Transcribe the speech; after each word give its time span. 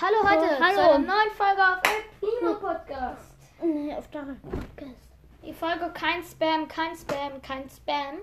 Hallo 0.00 0.16
heute 0.28 0.58
hallo. 0.60 0.74
zu 0.74 0.80
einer 0.80 0.98
neuen 0.98 1.30
Folge 1.36 1.62
auf 1.62 1.80
Primo 2.20 2.54
Podcast. 2.54 3.34
Nee, 3.62 3.94
auf 3.94 4.08
der 4.10 4.20
Podcast. 4.42 5.08
Die 5.44 5.52
Folge 5.52 5.90
kein 5.94 6.22
Spam, 6.24 6.66
kein 6.68 6.96
Spam, 6.96 7.40
kein 7.42 7.68
Spam. 7.70 8.18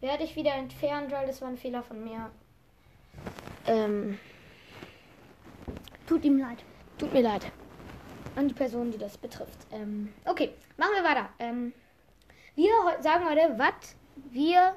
Werde 0.00 0.24
ich 0.24 0.36
wieder 0.36 0.54
entfernen, 0.54 1.10
weil 1.10 1.26
das 1.26 1.40
war 1.42 1.48
ein 1.48 1.56
Fehler 1.56 1.82
von 1.82 2.02
mir. 2.02 2.30
Ähm, 3.66 4.18
Tut 6.06 6.24
ihm 6.24 6.38
leid. 6.38 6.58
tut 6.98 7.12
mir 7.12 7.22
leid. 7.22 7.50
An 8.36 8.48
die 8.48 8.54
Person, 8.54 8.90
die 8.90 8.98
das 8.98 9.16
betrifft. 9.18 9.58
Ähm, 9.72 10.12
okay, 10.24 10.54
machen 10.76 10.92
wir 10.94 11.04
weiter. 11.04 11.28
Ähm, 11.38 11.72
wir 12.54 12.70
sagen 13.00 13.28
heute, 13.28 13.54
was 13.58 13.96
wir 14.30 14.74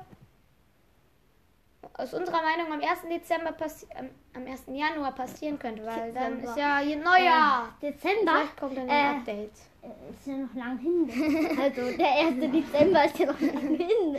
aus 1.94 2.14
unserer 2.14 2.42
Meinung 2.42 2.72
am 2.74 2.82
1. 2.82 3.02
Dezember 3.10 3.52
passi 3.54 3.88
am, 3.98 4.10
am 4.36 4.46
1. 4.52 4.64
Januar 4.68 5.14
passieren 5.14 5.58
könnte, 5.60 5.86
weil 5.86 6.12
dann 6.14 6.34
Dezember. 6.42 6.50
ist 6.52 6.58
ja 6.58 6.82
je 6.82 6.96
Neujahr. 6.98 7.70
Dezember 7.82 8.32
Vielleicht 8.34 8.58
kommt 8.60 8.78
dann 8.78 8.90
äh, 8.90 8.92
ein 8.92 9.16
Update. 9.20 9.52
äh, 9.82 10.12
ist 10.12 10.26
ja 10.28 10.34
noch 10.38 10.54
lang 10.54 10.78
hin. 10.80 11.58
Also 11.62 11.98
der 11.98 12.12
1. 12.28 12.36
Dezember 12.52 13.06
ist 13.06 13.20
ja 13.20 13.26
noch 13.28 13.40
lang 13.40 13.76
hin. 13.78 14.16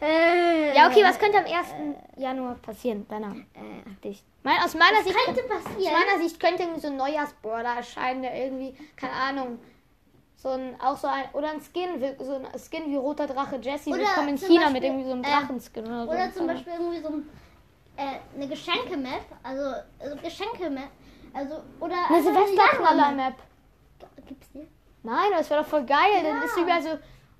Äh, 0.00 0.74
Ja, 0.76 0.88
okay, 0.88 1.02
was 1.04 1.18
könnte 1.18 1.38
am 1.38 1.44
1. 1.44 1.74
Januar 2.16 2.54
passieren? 2.56 3.06
Deiner 3.08 3.34
Äh. 3.54 4.14
Mein, 4.42 4.58
aus 4.58 4.74
meiner 4.74 5.02
Sicht 5.04 5.16
könnte 5.24 5.42
aus 5.42 5.62
passieren. 5.64 5.92
meiner 5.94 6.22
Sicht 6.22 6.40
könnte 6.40 6.62
irgendwie 6.64 6.80
so 6.80 6.88
ein 6.88 6.96
Neujahrsborder 6.96 7.76
erscheinen, 7.76 8.22
der 8.22 8.34
irgendwie, 8.36 8.74
keine 8.96 9.12
Ahnung, 9.12 9.58
so 10.42 10.48
ein, 10.48 10.74
auch 10.80 10.96
so 10.96 11.06
ein, 11.06 11.24
oder 11.34 11.50
ein 11.50 11.60
Skin, 11.60 12.00
wie- 12.00 12.24
so 12.24 12.34
ein 12.34 12.46
Skin 12.58 12.90
wie 12.90 12.96
roter 12.96 13.28
Drache 13.28 13.56
Jesse 13.62 13.90
Oder 13.90 14.00
willkommen 14.00 14.28
in 14.30 14.38
China 14.38 14.70
mit 14.70 14.82
Beispiel, 14.82 14.84
irgendwie 14.84 15.04
so 15.04 15.12
einem 15.12 15.22
äh, 15.24 15.30
Drachenskin 15.30 15.86
oder 15.86 16.04
so. 16.04 16.10
Oder 16.10 16.32
zum 16.32 16.46
Beispiel 16.48 16.72
irgendwie 16.72 17.00
so 17.00 17.08
ein, 17.08 17.28
äh, 17.96 18.18
eine 18.34 18.48
Geschenke-Map. 18.48 19.24
Also, 19.44 19.62
also 20.00 20.16
Geschenke-Map. 20.16 20.88
Also, 21.32 21.54
oder. 21.78 21.94
eine 22.08 22.16
also 22.16 22.32
Silvesterknaller-Map. 22.32 23.34
Januar-Map. 24.00 24.26
Gibt's 24.26 24.50
die? 24.52 24.66
Nein, 25.04 25.30
das 25.30 25.48
wäre 25.48 25.62
doch 25.62 25.68
voll 25.68 25.84
geil. 25.84 26.22
Dann 26.24 26.38
Ja. 26.38 26.42
ist 26.44 26.56
überall 26.56 26.82
so, 26.82 26.88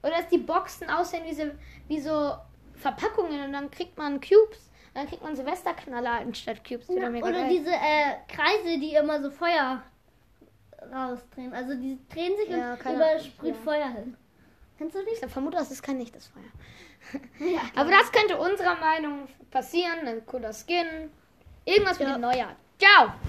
oder 0.05 0.17
dass 0.19 0.29
die 0.29 0.39
Boxen 0.39 0.89
aussehen 0.89 1.25
wie 1.27 1.35
so, 1.35 1.43
wie 1.89 2.01
so 2.01 2.35
Verpackungen 2.77 3.45
und 3.45 3.53
dann 3.53 3.69
kriegt 3.71 3.99
man 3.99 4.21
Cubes. 4.21 4.71
Und 4.95 4.97
dann 5.01 5.09
kriegt 5.09 5.23
man 5.25 5.35
Silvesterknaller 5.35 6.21
anstatt 6.21 6.63
Cubes. 6.65 6.89
Mega 6.89 7.09
Oder 7.27 7.33
geil. 7.33 7.49
diese 7.49 7.71
äh, 7.71 8.15
Kreise, 8.29 8.79
die 8.79 8.95
immer 8.95 9.21
so 9.21 9.31
Feuer 9.31 9.83
rausdrehen. 10.93 11.53
Also 11.53 11.75
die 11.75 11.99
drehen 12.09 12.37
sich 12.37 12.49
Ja, 12.49 12.73
und 12.73 12.81
keine 12.81 12.97
überall 12.97 13.17
Ahnung, 13.17 13.27
sprüht 13.27 13.55
ja. 13.55 13.61
Feuer 13.63 13.89
hin. 13.89 14.17
Kennst 14.79 14.97
du 14.97 15.01
die? 15.05 15.11
Ich 15.25 15.31
vermute, 15.33 15.57
das 15.59 15.71
ist 15.71 15.83
kein 15.83 16.01
echtes 16.01 16.29
Feuer. 16.29 17.21
Aber 17.77 17.91
das 17.91 18.11
könnte 18.11 18.39
unserer 18.39 18.77
Meinung 18.77 19.29
passieren. 19.51 20.07
Ein 20.07 20.25
cooler 20.27 20.53
Skin. 20.53 21.11
Irgendwas 21.65 21.99
mit 21.99 22.09
Ja. 22.09 22.15
dem 22.15 22.21
Neujahr. 22.23 22.57
Ciao! 22.79 23.13